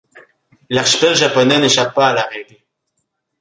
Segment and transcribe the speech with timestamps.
[0.71, 2.55] L'archipel japonais n'échappe pas à la règle.